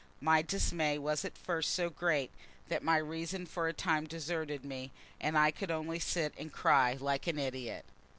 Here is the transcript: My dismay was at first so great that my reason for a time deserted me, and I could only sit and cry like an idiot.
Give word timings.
My 0.19 0.41
dismay 0.41 0.97
was 0.97 1.23
at 1.23 1.37
first 1.37 1.75
so 1.75 1.91
great 1.91 2.31
that 2.69 2.81
my 2.81 2.97
reason 2.97 3.45
for 3.45 3.67
a 3.67 3.71
time 3.73 4.07
deserted 4.07 4.65
me, 4.65 4.91
and 5.19 5.37
I 5.37 5.51
could 5.51 5.69
only 5.69 5.99
sit 5.99 6.33
and 6.39 6.51
cry 6.51 6.93
like 6.93 7.27
an 7.27 7.37
idiot. 7.37 7.85